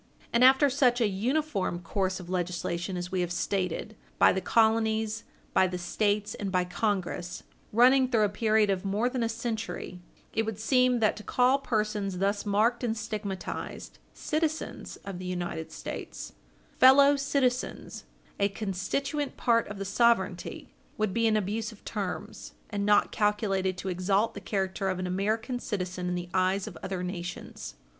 [0.33, 5.25] And after such an uniform course of legislation as we have stated, by the colonies,
[5.53, 9.99] by the States, and by Congress, running through a period of more than a century,
[10.33, 15.71] it would seem that to call persons thus marked and stigmatized "citizens" of the United
[15.71, 16.33] States,
[16.79, 18.05] "fellow citizens,"
[18.39, 23.77] a constituent part of the sovereignty, would be an abuse of terms, and not calculated
[23.77, 27.75] to exalt the character of an American citizen in the eyes of other nations.